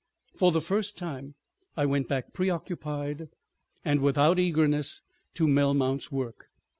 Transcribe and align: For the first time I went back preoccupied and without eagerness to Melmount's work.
For 0.35 0.51
the 0.51 0.61
first 0.61 0.97
time 0.97 1.35
I 1.77 1.85
went 1.85 2.07
back 2.07 2.33
preoccupied 2.33 3.27
and 3.85 4.01
without 4.01 4.39
eagerness 4.39 5.03
to 5.35 5.45
Melmount's 5.45 6.11
work. 6.11 6.47